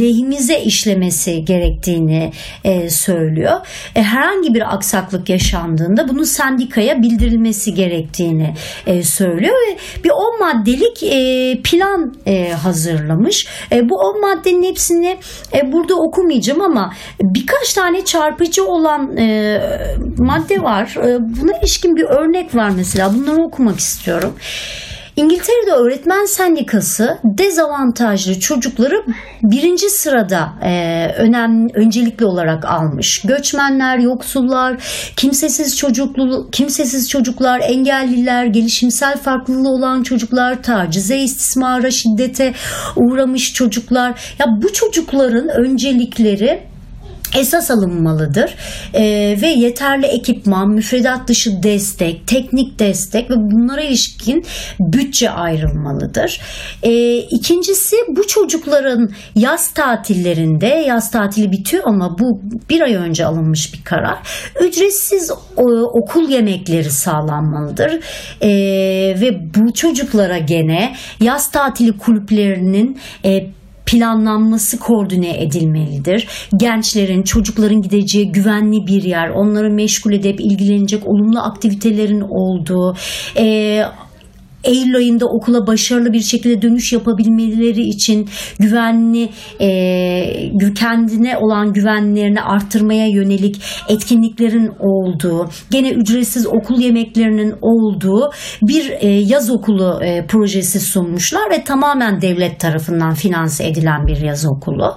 lehimize 0.00 0.60
işlemesi 0.60 1.44
gerektiğini 1.44 2.32
e, 2.64 2.90
söylüyor. 2.90 3.60
E, 3.96 4.02
herhangi 4.02 4.54
bir 4.54 4.74
aksaklık 4.74 5.28
yaşandığında 5.28 6.08
bunun 6.08 6.22
sendikaya 6.22 7.02
bildirilmesi 7.02 7.74
gerektiğini 7.74 8.54
e, 8.86 9.02
söylüyor 9.02 9.54
ve 9.54 9.78
bir 10.04 10.10
10 10.10 10.40
maddelik 10.40 11.02
e, 11.02 11.60
plan 11.62 12.14
e, 12.26 12.52
hazırlamış. 12.52 13.46
E, 13.72 13.88
bu 13.88 13.94
10 13.94 14.20
maddenin 14.20 14.62
hepsini 14.62 15.16
e, 15.54 15.72
burada 15.72 15.94
okumayacağım 15.94 16.62
ama 16.62 16.92
birkaç 17.20 17.72
tane 17.74 18.04
çarpıcı 18.04 18.64
olan 18.64 19.16
e, 19.16 19.60
madde 20.18 20.62
var. 20.62 20.96
E, 20.96 21.18
buna 21.20 21.58
ilişkin 21.58 21.96
bir 21.96 22.04
örnek 22.04 22.54
var 22.54 22.70
mesela. 22.76 23.14
Bunları 23.14 23.42
okumak 23.42 23.78
istiyorum. 23.78 24.34
İngiltere'de 25.16 25.72
öğretmen 25.72 26.24
sendikası 26.24 27.18
dezavantajlı 27.24 28.40
çocukları 28.40 29.04
birinci 29.42 29.90
sırada 29.90 30.52
e, 30.62 31.06
önemli 31.18 31.72
öncelikli 31.74 32.24
olarak 32.24 32.64
almış. 32.64 33.22
Göçmenler, 33.24 33.98
yoksullar, 33.98 34.76
kimsesiz 35.16 35.76
çocuklu, 35.76 36.48
kimsesiz 36.52 37.08
çocuklar, 37.10 37.60
engelliler, 37.60 38.46
gelişimsel 38.46 39.16
farklılığı 39.16 39.68
olan 39.68 40.02
çocuklar, 40.02 40.62
tacize, 40.62 41.18
istismara, 41.18 41.90
şiddete 41.90 42.54
uğramış 42.96 43.52
çocuklar. 43.52 44.34
Ya 44.38 44.46
bu 44.62 44.72
çocukların 44.72 45.48
öncelikleri 45.48 46.73
esas 47.34 47.70
alınmalıdır 47.70 48.54
e, 48.94 49.02
ve 49.42 49.48
yeterli 49.48 50.06
ekipman, 50.06 50.70
müfredat 50.70 51.28
dışı 51.28 51.62
destek, 51.62 52.26
teknik 52.26 52.78
destek 52.78 53.30
ve 53.30 53.34
bunlara 53.36 53.82
ilişkin 53.82 54.44
bütçe 54.80 55.30
ayrılmalıdır. 55.30 56.40
E, 56.82 57.16
ikincisi 57.16 57.96
bu 58.08 58.26
çocukların 58.26 59.10
yaz 59.34 59.74
tatillerinde, 59.74 60.66
yaz 60.66 61.10
tatili 61.10 61.52
bitiyor 61.52 61.82
ama 61.86 62.18
bu 62.18 62.40
bir 62.70 62.80
ay 62.80 62.94
önce 62.94 63.26
alınmış 63.26 63.74
bir 63.74 63.84
karar, 63.84 64.18
ücretsiz 64.60 65.30
e, 65.30 65.62
okul 65.92 66.28
yemekleri 66.28 66.90
sağlanmalıdır 66.90 68.00
e, 68.40 68.50
ve 69.20 69.54
bu 69.54 69.72
çocuklara 69.72 70.38
gene 70.38 70.96
yaz 71.20 71.50
tatili 71.50 71.98
kulüplerinin 71.98 72.98
e, 73.24 73.46
planlanması 73.86 74.78
koordine 74.78 75.42
edilmelidir. 75.42 76.28
Gençlerin, 76.56 77.22
çocukların 77.22 77.82
gideceği 77.82 78.32
güvenli 78.32 78.86
bir 78.86 79.02
yer, 79.02 79.28
onları 79.28 79.70
meşgul 79.70 80.12
edip 80.12 80.40
ilgilenecek 80.40 81.06
olumlu 81.06 81.40
aktivitelerin 81.40 82.20
olduğu, 82.20 82.96
e, 83.36 83.82
Eylül 84.64 84.96
ayında 84.96 85.26
okula 85.26 85.66
başarılı 85.66 86.12
bir 86.12 86.20
şekilde 86.20 86.62
dönüş 86.62 86.92
yapabilmeleri 86.92 87.80
için 87.80 88.28
güvenli 88.58 89.28
e, 89.60 90.74
kendine 90.74 91.38
olan 91.38 91.72
güvenlerini 91.72 92.42
arttırmaya 92.42 93.06
yönelik 93.06 93.62
etkinliklerin 93.88 94.72
olduğu, 94.80 95.48
gene 95.70 95.90
ücretsiz 95.90 96.46
okul 96.46 96.80
yemeklerinin 96.80 97.54
olduğu 97.62 98.30
bir 98.62 98.90
e, 99.00 99.08
yaz 99.08 99.50
okulu 99.50 100.00
e, 100.04 100.26
projesi 100.26 100.80
sunmuşlar 100.80 101.50
ve 101.50 101.64
tamamen 101.64 102.20
devlet 102.20 102.60
tarafından 102.60 103.14
finanse 103.14 103.66
edilen 103.66 104.06
bir 104.06 104.16
yaz 104.16 104.46
okulu. 104.46 104.96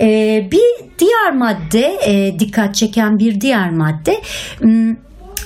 E, 0.00 0.48
bir 0.52 0.88
diğer 0.98 1.34
madde, 1.34 1.98
e, 2.06 2.38
dikkat 2.38 2.74
çeken 2.74 3.18
bir 3.18 3.40
diğer 3.40 3.70
madde 3.70 4.20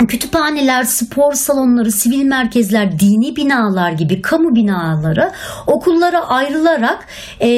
kütüphaneler, 0.06 0.82
spor 0.82 1.32
salonları, 1.32 1.92
sivil 1.92 2.24
merkezler, 2.24 2.98
dini 2.98 3.36
binalar 3.36 3.92
gibi 3.92 4.22
kamu 4.22 4.54
binaları 4.54 5.32
okullara 5.66 6.28
ayrılarak 6.28 7.06
e, 7.40 7.48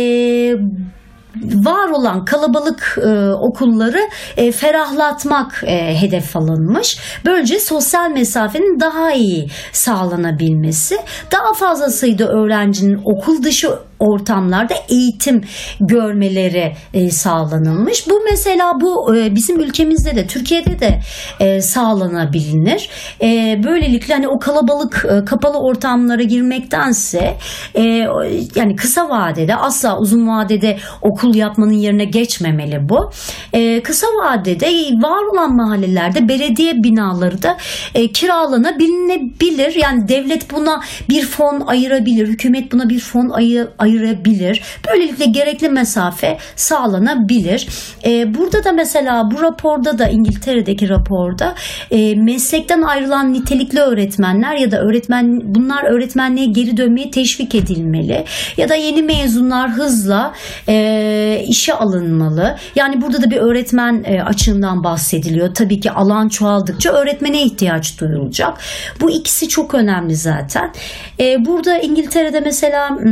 var 1.42 1.88
olan 1.88 2.24
kalabalık 2.24 2.98
e, 3.02 3.30
okulları 3.32 4.00
e, 4.36 4.52
ferahlatmak 4.52 5.64
e, 5.66 6.00
hedef 6.00 6.36
alınmış. 6.36 6.98
Böylece 7.24 7.60
sosyal 7.60 8.10
mesafenin 8.10 8.80
daha 8.80 9.12
iyi 9.12 9.48
sağlanabilmesi, 9.72 10.96
daha 11.32 11.54
fazla 11.54 11.90
sayıda 11.90 12.28
öğrencinin 12.28 13.00
okul 13.04 13.42
dışı 13.42 13.68
ortamlarda 14.04 14.74
eğitim 14.88 15.44
görmeleri 15.80 16.72
e, 16.94 17.10
sağlanılmış. 17.10 18.08
Bu 18.08 18.20
mesela 18.30 18.72
bu 18.80 19.16
e, 19.16 19.34
bizim 19.34 19.60
ülkemizde 19.60 20.16
de 20.16 20.26
Türkiye'de 20.26 20.80
de 20.80 21.00
e, 21.40 21.60
sağlanabilir. 21.60 22.90
Böylelikle 23.64 24.14
hani 24.14 24.28
o 24.28 24.38
kalabalık 24.38 25.06
kapalı 25.26 25.58
ortamlara 25.58 26.22
girmektense 26.22 27.36
e, 27.74 27.82
yani 28.54 28.76
kısa 28.76 29.08
vadede 29.08 29.56
asla 29.56 29.98
uzun 29.98 30.28
vadede 30.28 30.76
okul 31.02 31.34
yapmanın 31.34 31.72
yerine 31.72 32.04
geçmemeli 32.04 32.88
bu. 32.88 33.10
Kısa 33.84 34.06
vadede 34.06 34.66
var 35.02 35.32
olan 35.32 35.56
mahallelerde 35.56 36.28
belediye 36.28 36.72
binaları 36.74 37.42
da 37.42 37.56
e, 37.94 38.12
kiralanabilir. 38.12 39.74
Yani 39.82 40.08
devlet 40.08 40.52
buna 40.52 40.80
bir 41.08 41.26
fon 41.26 41.60
ayırabilir. 41.66 42.28
Hükümet 42.28 42.72
buna 42.72 42.88
bir 42.88 43.00
fon 43.00 43.28
ayı, 43.28 43.68
ayırabilir. 43.78 43.93
Böylelikle 44.88 45.24
gerekli 45.24 45.68
mesafe 45.68 46.38
sağlanabilir. 46.56 47.68
E, 48.04 48.34
burada 48.34 48.64
da 48.64 48.72
mesela 48.72 49.22
bu 49.30 49.42
raporda 49.42 49.98
da 49.98 50.08
İngiltere'deki 50.08 50.88
raporda 50.88 51.54
e, 51.90 52.14
meslekten 52.14 52.82
ayrılan 52.82 53.32
nitelikli 53.32 53.80
öğretmenler 53.80 54.56
ya 54.56 54.70
da 54.70 54.80
öğretmen 54.80 55.40
bunlar 55.44 55.84
öğretmenliğe 55.84 56.46
geri 56.46 56.76
dönmeye 56.76 57.10
teşvik 57.10 57.54
edilmeli 57.54 58.24
ya 58.56 58.68
da 58.68 58.74
yeni 58.74 59.02
mezunlar 59.02 59.70
hızla 59.70 60.32
e, 60.68 61.44
işe 61.48 61.74
alınmalı. 61.74 62.56
Yani 62.76 63.00
burada 63.02 63.22
da 63.22 63.30
bir 63.30 63.36
öğretmen 63.36 64.04
e, 64.06 64.22
açığından 64.22 64.84
bahsediliyor. 64.84 65.54
Tabii 65.54 65.80
ki 65.80 65.90
alan 65.90 66.28
çoğaldıkça 66.28 66.92
öğretmene 66.92 67.42
ihtiyaç 67.42 68.00
duyulacak. 68.00 68.58
Bu 69.00 69.10
ikisi 69.10 69.48
çok 69.48 69.74
önemli 69.74 70.16
zaten. 70.16 70.72
E, 71.20 71.44
burada 71.44 71.78
İngiltere'de 71.78 72.40
mesela 72.40 72.88
e, 72.88 73.10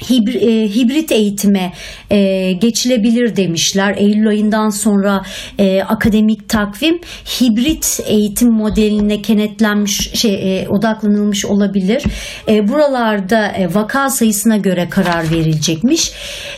hibrit 0.00 1.12
eğitime 1.12 1.72
e, 2.10 2.52
geçilebilir 2.52 3.36
demişler. 3.36 3.94
Eylül 3.96 4.28
ayından 4.28 4.68
sonra 4.68 5.22
e, 5.58 5.82
akademik 5.82 6.48
takvim 6.48 7.00
hibrit 7.40 8.00
eğitim 8.06 8.52
modeline 8.52 9.22
kenetlenmiş 9.22 10.10
şey 10.14 10.66
odaklanılmış 10.70 11.44
olabilir. 11.44 12.02
buralarda 12.48 13.52
vaka 13.74 14.10
sayısına 14.10 14.56
göre 14.56 14.88
karar 14.88 15.30
verilecekmiş. 15.30 16.12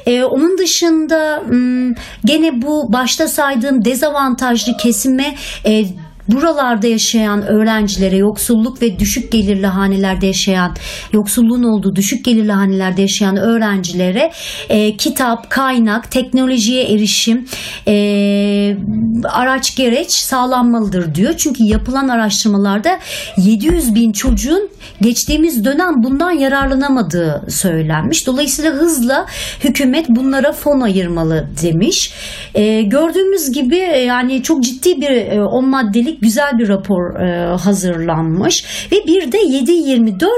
onun 0.07 0.59
dışında 0.59 1.43
gene 2.25 2.63
bu 2.63 2.93
başta 2.93 3.29
saydığım 3.29 3.85
dezavantajlı 3.85 4.77
kesime 4.77 5.35
buralarda 6.29 6.87
yaşayan 6.87 7.47
öğrencilere 7.47 8.17
yoksulluk 8.17 8.83
ve 8.83 8.99
düşük 8.99 9.33
gelirli 9.33 9.67
hanelerde 9.67 10.27
yaşayan 10.27 10.77
yoksulluğun 11.13 11.63
olduğu 11.63 11.97
düşük 11.97 12.25
gelirli 12.25 12.53
hanelerde 12.53 13.03
yaşayan 13.03 13.37
öğrencilere 13.37 14.33
e, 14.69 14.97
kitap, 14.97 15.51
kaynak, 15.51 16.11
teknolojiye 16.11 16.85
erişim, 16.93 17.47
e, 17.89 18.77
araç 19.25 19.77
gereç 19.77 20.11
sağlanmalıdır 20.11 21.15
diyor. 21.15 21.35
Çünkü 21.37 21.65
yapılan 21.65 22.09
araştırmalarda 22.09 22.99
700 23.37 23.95
bin 23.95 24.13
çocuğun 24.13 24.71
geçtiğimiz 25.01 25.65
dönem 25.65 25.95
bundan 26.03 26.31
yararlanamadığı 26.31 27.45
söylenmiş. 27.49 28.27
Dolayısıyla 28.27 28.73
hızla 28.73 29.27
hükümet 29.65 30.09
bunlara 30.09 30.53
fon 30.53 30.81
ayırmalı 30.81 31.49
demiş. 31.63 32.13
E, 32.55 32.83
gördüğümüz 32.83 33.53
gibi 33.53 33.77
e, 33.77 33.99
yani 33.99 34.43
çok 34.43 34.63
ciddi 34.63 35.01
bir 35.01 35.11
e, 35.11 35.45
10 35.45 35.65
güzel 36.23 36.59
bir 36.59 36.69
rapor 36.69 37.21
e, 37.21 37.57
hazırlanmış 37.57 38.65
ve 38.93 38.97
bir 39.07 39.33
de 39.33 39.39
7-24 39.39 40.29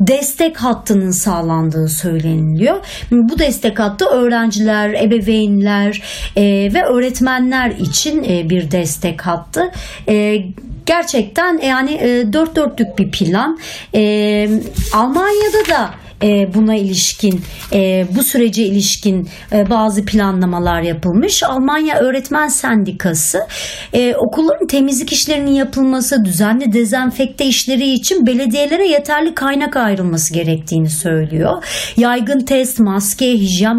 destek 0.00 0.56
hattının 0.56 1.10
sağlandığı 1.10 1.88
söyleniliyor. 1.88 2.76
Bu 3.10 3.38
destek 3.38 3.78
hattı 3.78 4.04
öğrenciler, 4.04 4.90
ebeveynler 4.90 6.02
e, 6.36 6.42
ve 6.74 6.84
öğretmenler 6.84 7.70
için 7.70 8.24
e, 8.24 8.50
bir 8.50 8.70
destek 8.70 9.26
hattı. 9.26 9.70
E, 10.08 10.42
gerçekten 10.86 11.58
yani 11.58 11.92
e, 11.92 12.32
dört 12.32 12.56
dörtlük 12.56 12.98
bir 12.98 13.10
plan. 13.10 13.58
E, 13.94 14.48
Almanya'da 14.92 15.72
da 15.74 15.90
e, 16.22 16.54
buna 16.54 16.74
ilişkin 16.74 17.40
e, 17.72 18.06
bu 18.16 18.22
sürece 18.22 18.64
ilişkin 18.64 19.28
e, 19.52 19.70
bazı 19.70 20.04
planlamalar 20.04 20.82
yapılmış. 20.82 21.42
Almanya 21.42 21.98
Öğretmen 21.98 22.48
Sendikası 22.48 23.38
okulların 24.16 24.66
temizlik 24.66 25.12
işlerinin 25.12 25.52
yapılması, 25.52 26.24
düzenli 26.24 26.72
dezenfekte 26.72 27.46
işleri 27.46 27.90
için 27.90 28.26
belediyelere 28.26 28.88
yeterli 28.88 29.34
kaynak 29.34 29.76
ayrılması 29.76 30.34
gerektiğini 30.34 30.90
söylüyor. 30.90 31.64
Yaygın 31.96 32.40
test, 32.40 32.80
maske, 32.80 33.32
hijyen 33.32 33.76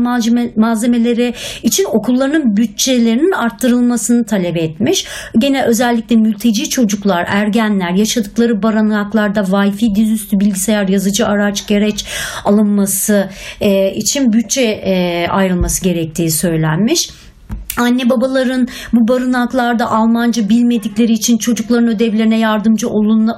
malzemeleri 0.55 1.33
için 1.63 1.85
okulların 1.85 2.57
bütçelerinin 2.57 3.31
arttırılmasını 3.31 4.25
talep 4.25 4.57
etmiş. 4.57 5.05
Gene 5.39 5.63
özellikle 5.63 6.15
mülteci 6.15 6.69
çocuklar, 6.69 7.25
ergenler 7.29 7.91
yaşadıkları 7.91 8.63
barınaklarda 8.63 9.39
Wi-Fi, 9.39 9.95
dizüstü 9.95 10.39
bilgisayar, 10.39 10.87
yazıcı 10.87 11.27
araç, 11.27 11.67
gereç 11.67 12.05
alınması 12.45 13.29
e, 13.61 13.93
için 13.93 14.33
bütçe 14.33 14.61
e, 14.61 15.27
ayrılması 15.29 15.83
gerektiği 15.83 16.31
söylenmiş. 16.31 17.09
Anne 17.77 18.09
babaların 18.09 18.67
bu 18.93 19.07
barınaklarda 19.07 19.91
Almanca 19.91 20.49
bilmedikleri 20.49 21.11
için 21.11 21.37
çocukların 21.37 21.87
ödevlerine 21.87 22.39
yardımcı 22.39 22.89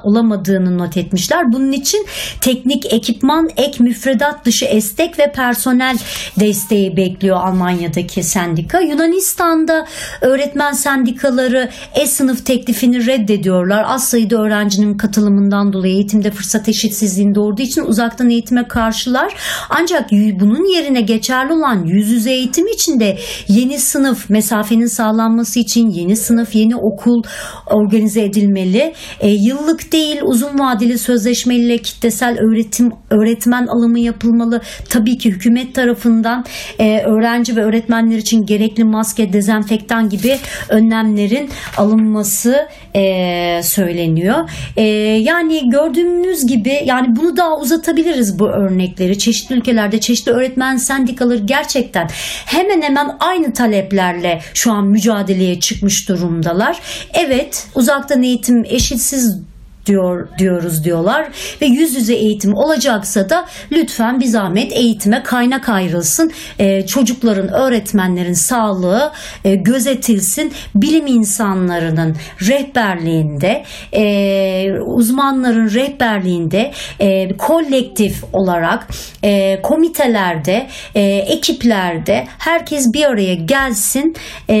olamadığını 0.02 0.78
not 0.78 0.96
etmişler. 0.96 1.52
Bunun 1.52 1.72
için 1.72 2.06
teknik 2.40 2.92
ekipman, 2.92 3.48
ek 3.56 3.84
müfredat 3.84 4.44
dışı 4.44 4.64
estek 4.64 5.18
ve 5.18 5.32
personel 5.32 5.98
desteği 6.40 6.96
bekliyor 6.96 7.36
Almanya'daki 7.36 8.22
sendika. 8.22 8.80
Yunanistan'da 8.80 9.86
öğretmen 10.20 10.72
sendikaları 10.72 11.70
E-sınıf 11.94 12.46
teklifini 12.46 13.06
reddediyorlar. 13.06 13.84
Az 13.86 14.08
sayıda 14.08 14.36
öğrencinin 14.36 14.96
katılımından 14.96 15.72
dolayı 15.72 15.94
eğitimde 15.94 16.30
fırsat 16.30 16.68
eşitsizliğinde 16.68 17.40
olduğu 17.40 17.62
için 17.62 17.82
uzaktan 17.82 18.30
eğitime 18.30 18.68
karşılar. 18.68 19.34
Ancak 19.70 20.10
bunun 20.10 20.74
yerine 20.74 21.00
geçerli 21.00 21.52
olan 21.52 21.84
yüz 21.84 22.10
yüze 22.10 22.30
eğitim 22.32 22.66
için 22.66 23.00
de 23.00 23.18
yeni 23.48 23.78
sınıf 23.78 24.21
mesafenin 24.30 24.86
sağlanması 24.86 25.60
için 25.60 25.90
yeni 25.90 26.16
sınıf, 26.16 26.54
yeni 26.54 26.76
okul 26.76 27.22
organize 27.66 28.22
edilmeli. 28.22 28.92
E, 29.20 29.30
yıllık 29.30 29.92
değil 29.92 30.20
uzun 30.22 30.58
vadeli 30.58 30.98
sözleşmeyle 30.98 31.78
kitlesel 31.78 32.38
öğretim 32.38 32.90
öğretmen 33.10 33.66
alımı 33.66 34.00
yapılmalı. 34.00 34.60
Tabii 34.88 35.18
ki 35.18 35.30
hükümet 35.30 35.74
tarafından 35.74 36.44
e, 36.78 37.00
öğrenci 37.00 37.56
ve 37.56 37.64
öğretmenler 37.64 38.16
için 38.16 38.46
gerekli 38.46 38.84
maske, 38.84 39.32
dezenfektan 39.32 40.08
gibi 40.08 40.38
önlemlerin 40.68 41.50
alınması 41.76 42.68
e, 42.94 43.60
söyleniyor. 43.62 44.50
E, 44.76 44.82
yani 45.22 45.70
gördüğünüz 45.70 46.46
gibi 46.46 46.82
yani 46.84 47.06
bunu 47.16 47.36
daha 47.36 47.58
uzatabiliriz 47.58 48.38
bu 48.38 48.48
örnekleri. 48.48 49.18
Çeşitli 49.18 49.54
ülkelerde 49.54 50.00
çeşitli 50.00 50.32
öğretmen 50.32 50.76
sendikaları 50.76 51.38
gerçekten 51.38 52.08
hemen 52.46 52.82
hemen 52.82 53.16
aynı 53.20 53.52
taleplerle 53.52 54.11
engellerle 54.12 54.42
şu 54.54 54.72
an 54.72 54.86
mücadeleye 54.86 55.60
çıkmış 55.60 56.08
durumdalar. 56.08 56.80
Evet 57.14 57.66
uzaktan 57.74 58.22
eğitim 58.22 58.64
eşitsiz 58.64 59.38
diyor 59.86 60.28
diyoruz 60.38 60.84
diyorlar 60.84 61.28
ve 61.62 61.66
yüz 61.66 61.96
yüze 61.96 62.14
eğitim 62.14 62.54
olacaksa 62.54 63.30
da 63.30 63.46
lütfen 63.72 64.20
bir 64.20 64.26
zahmet 64.26 64.72
eğitime 64.72 65.22
kaynak 65.22 65.68
ayrılsın. 65.68 66.32
E, 66.58 66.86
çocukların, 66.86 67.48
öğretmenlerin 67.48 68.32
sağlığı 68.32 69.12
e, 69.44 69.54
gözetilsin. 69.54 70.52
Bilim 70.74 71.06
insanlarının 71.06 72.16
rehberliğinde, 72.40 73.64
e, 73.92 74.66
uzmanların 74.86 75.74
rehberliğinde 75.74 76.72
e, 77.00 77.36
kolektif 77.36 78.24
olarak 78.32 78.86
e, 79.22 79.62
komitelerde, 79.62 80.66
e, 80.94 81.02
ekiplerde 81.02 82.26
herkes 82.38 82.86
bir 82.94 83.04
araya 83.04 83.34
gelsin 83.34 84.14
e, 84.48 84.56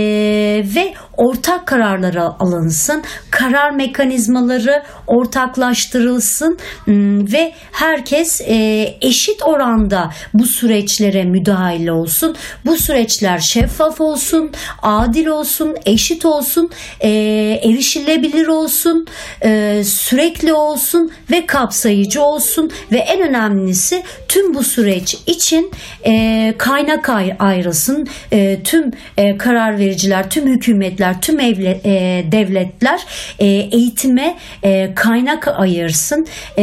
ve 0.76 0.94
ortak 1.16 1.66
kararları 1.66 2.22
alınsın. 2.22 3.02
Karar 3.30 3.70
mekanizmaları 3.70 4.82
ortaklaştırılsın 5.12 6.58
hmm, 6.84 7.32
ve 7.32 7.52
herkes 7.72 8.40
e, 8.40 8.88
eşit 9.00 9.42
oranda 9.42 10.10
bu 10.34 10.46
süreçlere 10.46 11.24
müdahale 11.24 11.92
olsun. 11.92 12.36
Bu 12.66 12.76
süreçler 12.76 13.38
şeffaf 13.38 14.00
olsun, 14.00 14.50
adil 14.82 15.26
olsun, 15.26 15.76
eşit 15.86 16.24
olsun, 16.24 16.70
e, 17.00 17.10
erişilebilir 17.62 18.46
olsun, 18.46 19.06
e, 19.44 19.82
sürekli 19.84 20.52
olsun 20.52 21.12
ve 21.30 21.46
kapsayıcı 21.46 22.22
olsun 22.22 22.70
ve 22.92 22.98
en 22.98 23.20
önemlisi 23.20 24.02
tüm 24.28 24.54
bu 24.54 24.62
süreç 24.62 25.16
için 25.26 25.70
kaynak 26.58 27.08
ayrılsın. 27.38 28.08
Tüm 28.64 28.90
karar 29.38 29.78
vericiler, 29.78 30.30
tüm 30.30 30.46
hükümetler, 30.46 31.20
tüm 31.20 31.38
devletler 32.32 33.00
eğitime 33.38 34.36
kaynak 35.02 35.48
ayırsın. 35.48 36.26
E, 36.58 36.62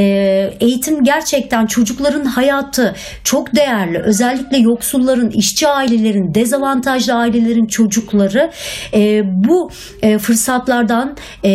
eğitim 0.60 1.04
gerçekten 1.04 1.66
çocukların 1.66 2.26
hayatı 2.26 2.96
çok 3.24 3.56
değerli. 3.56 4.00
Özellikle 4.00 4.58
yoksulların, 4.58 5.30
işçi 5.30 5.68
ailelerin, 5.68 6.34
dezavantajlı 6.34 7.14
ailelerin 7.14 7.68
çocukları 7.68 8.52
e, 8.94 9.22
bu 9.26 9.72
e, 10.02 10.18
fırsatlardan 10.18 11.16
e, 11.44 11.50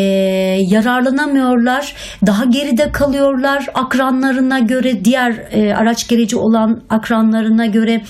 yararlanamıyorlar. 0.71 1.95
Daha 2.27 2.45
geride 2.45 2.93
kalıyorlar 2.93 3.67
akranlarına 3.75 4.59
göre, 4.59 5.05
diğer 5.05 5.33
e, 5.53 5.75
araç 5.75 6.09
gereci 6.09 6.37
olan 6.37 6.83
akranlarına 6.91 7.67
göre 7.67 8.01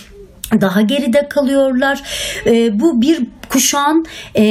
daha 0.61 0.81
geride 0.81 1.29
kalıyorlar. 1.29 2.03
E, 2.47 2.81
bu 2.81 3.01
bir 3.01 3.27
kuşağın 3.49 4.07
e, 4.35 4.45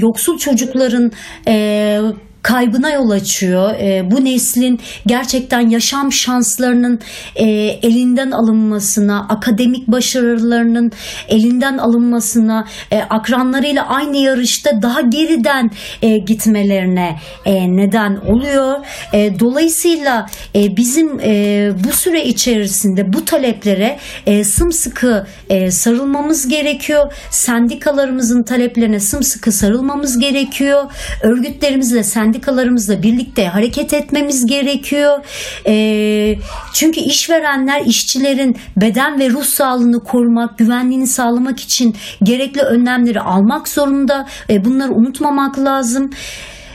yoksul 0.00 0.38
çocukların 0.38 1.12
e, 1.48 2.00
kaybına 2.46 2.90
yol 2.90 3.10
açıyor. 3.10 3.74
E, 3.74 4.10
bu 4.10 4.24
neslin 4.24 4.80
gerçekten 5.06 5.68
yaşam 5.68 6.12
şanslarının 6.12 7.00
e, 7.36 7.44
elinden 7.82 8.30
alınmasına, 8.30 9.26
akademik 9.28 9.88
başarılarının 9.88 10.92
elinden 11.28 11.78
alınmasına, 11.78 12.66
e, 12.90 13.00
akranlarıyla 13.00 13.88
aynı 13.88 14.16
yarışta 14.16 14.82
daha 14.82 15.00
geriden 15.00 15.70
e, 16.02 16.18
gitmelerine 16.18 17.16
e, 17.44 17.76
neden 17.76 18.16
oluyor. 18.16 18.86
E, 19.12 19.40
dolayısıyla 19.40 20.26
e, 20.54 20.76
bizim 20.76 21.20
e, 21.20 21.70
bu 21.84 21.92
süre 21.92 22.24
içerisinde 22.24 23.12
bu 23.12 23.24
taleplere 23.24 23.98
e, 24.26 24.44
sımsıkı 24.44 25.26
e, 25.48 25.70
sarılmamız 25.70 26.48
gerekiyor. 26.48 27.12
Sendikalarımızın 27.30 28.42
taleplerine 28.42 29.00
sımsıkı 29.00 29.52
sarılmamız 29.52 30.18
gerekiyor. 30.18 30.92
Örgütlerimizle 31.22 32.02
sendik 32.02 32.35
sendikalarımızla 32.36 33.02
birlikte 33.02 33.46
hareket 33.48 33.94
etmemiz 33.94 34.46
gerekiyor. 34.46 35.24
E, 35.66 36.34
çünkü 36.72 37.00
işverenler 37.00 37.84
işçilerin 37.86 38.56
beden 38.76 39.18
ve 39.20 39.30
ruh 39.30 39.44
sağlığını 39.44 40.04
korumak, 40.04 40.58
güvenliğini 40.58 41.06
sağlamak 41.06 41.60
için 41.60 41.96
gerekli 42.22 42.60
önlemleri 42.60 43.20
almak 43.20 43.68
zorunda. 43.68 44.26
E, 44.50 44.64
bunları 44.64 44.92
unutmamak 44.92 45.58
lazım. 45.58 46.10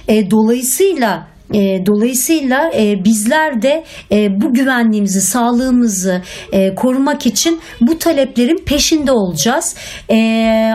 E, 0.07 0.31
dolayısıyla 0.31 1.30
e, 1.53 1.85
dolayısıyla 1.85 2.71
e, 2.77 3.03
bizler 3.05 3.61
de 3.61 3.83
e, 4.11 4.41
bu 4.41 4.53
güvenliğimizi, 4.53 5.21
sağlığımızı 5.21 6.21
e, 6.51 6.75
korumak 6.75 7.25
için 7.25 7.59
bu 7.81 7.99
taleplerin 7.99 8.65
peşinde 8.65 9.11
olacağız. 9.11 9.75
E, 10.11 10.17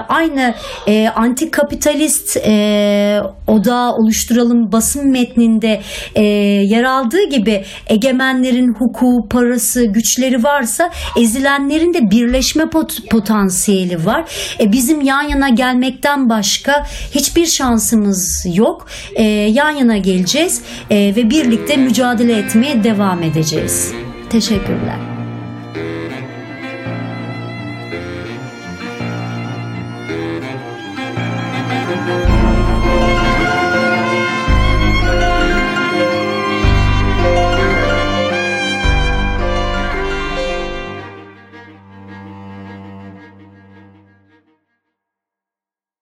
aynı 0.08 0.54
e, 0.86 1.08
antikapitalist 1.08 2.36
e, 2.36 3.20
odağı 3.46 3.92
oluşturalım 3.92 4.72
basın 4.72 5.10
metninde 5.10 5.80
e, 6.14 6.22
yer 6.70 6.84
aldığı 6.84 7.28
gibi 7.30 7.64
egemenlerin 7.86 8.74
hukuku, 8.74 9.28
parası, 9.30 9.84
güçleri 9.84 10.42
varsa 10.44 10.90
ezilenlerin 11.16 11.94
de 11.94 12.10
birleşme 12.10 12.62
pot- 12.62 13.08
potansiyeli 13.10 14.06
var. 14.06 14.24
E, 14.60 14.72
bizim 14.72 15.00
yan 15.00 15.22
yana 15.22 15.48
gelmekten 15.48 16.28
başka 16.28 16.86
hiçbir 17.14 17.46
şansımız 17.46 18.46
yok. 18.54 18.86
E, 19.14 19.22
yan 19.22 19.70
yana 19.70 19.96
geleceğiz 19.96 20.62
ve 20.90 21.30
birlikte 21.30 21.76
mücadele 21.76 22.38
etmeye 22.38 22.84
devam 22.84 23.22
edeceğiz. 23.22 23.92
Teşekkürler. 24.30 25.15